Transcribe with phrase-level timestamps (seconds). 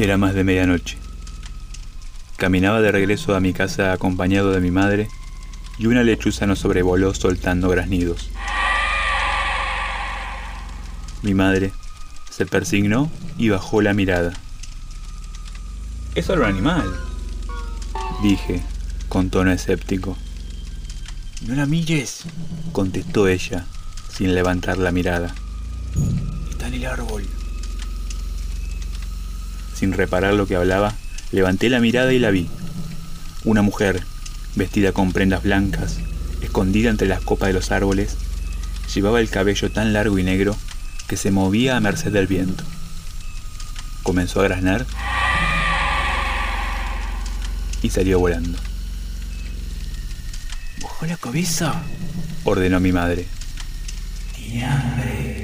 [0.00, 0.96] Era más de medianoche.
[2.38, 5.08] Caminaba de regreso a mi casa acompañado de mi madre
[5.78, 8.30] y una lechuza nos sobrevoló soltando graznidos.
[11.20, 11.72] Mi madre
[12.30, 14.32] se persignó y bajó la mirada.
[16.14, 16.98] Es solo un animal,
[18.22, 18.62] dije
[19.10, 20.16] con tono escéptico.
[21.46, 22.22] No la mires,
[22.72, 23.66] contestó ella,
[24.10, 25.34] sin levantar la mirada.
[26.52, 27.26] Está en el árbol.
[29.80, 30.92] Sin reparar lo que hablaba,
[31.32, 32.46] levanté la mirada y la vi.
[33.44, 34.04] Una mujer,
[34.54, 35.96] vestida con prendas blancas,
[36.42, 38.18] escondida entre las copas de los árboles,
[38.94, 40.54] llevaba el cabello tan largo y negro
[41.08, 42.62] que se movía a merced del viento.
[44.02, 44.84] Comenzó a graznar
[47.80, 48.58] y salió volando.
[50.82, 51.80] ¡Bajó la cabeza!
[52.44, 53.26] ordenó mi madre.
[54.36, 55.40] Tiene hambre.